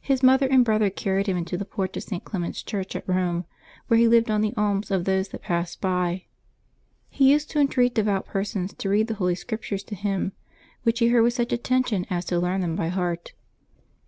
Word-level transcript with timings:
His 0.00 0.22
mother 0.22 0.46
and 0.46 0.64
brother 0.64 0.88
carried 0.88 1.26
him 1.26 1.36
into 1.36 1.56
the 1.56 1.64
porch 1.64 1.96
of 1.96 2.04
St. 2.04 2.24
Clement's 2.24 2.62
Church 2.62 2.94
at 2.94 3.02
Rome, 3.08 3.44
where 3.88 3.98
he 3.98 4.06
lived 4.06 4.30
on 4.30 4.40
the 4.40 4.54
alms 4.56 4.88
of 4.92 5.04
those 5.04 5.30
that 5.30 5.42
passed 5.42 5.80
by. 5.80 6.26
He 7.08 7.32
used 7.32 7.50
to 7.50 7.58
entreat 7.58 7.92
devout 7.96 8.24
persons 8.26 8.72
to 8.74 8.88
read 8.88 9.08
the 9.08 9.14
Holy 9.14 9.34
Scrip 9.34 9.62
tures 9.62 9.84
to 9.86 9.96
him, 9.96 10.30
which 10.84 11.00
he 11.00 11.08
heard 11.08 11.24
with 11.24 11.32
such 11.34 11.52
attention 11.52 12.06
as 12.08 12.24
to 12.26 12.38
learn 12.38 12.60
them 12.60 12.76
by 12.76 12.86
heart. 12.86 13.32